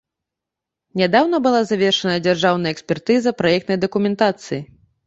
Нядаўна 1.01 1.37
была 1.47 1.61
завершана 1.73 2.17
дзяржаўная 2.29 2.75
экспертыза 2.79 3.39
праектнай 3.45 3.77
дакументацыі. 3.89 4.61